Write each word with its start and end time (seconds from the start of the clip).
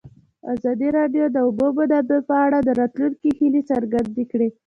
ازادي 0.53 0.89
راډیو 0.97 1.25
د 1.29 1.33
د 1.35 1.37
اوبو 1.45 1.67
منابع 1.77 2.19
په 2.29 2.35
اړه 2.45 2.57
د 2.61 2.69
راتلونکي 2.81 3.29
هیلې 3.37 3.61
څرګندې 3.71 4.23
کړې. 4.31 4.49